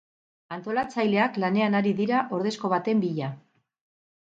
[0.55, 3.31] Antolatzaileak lanean ari dira ordezko baten bila.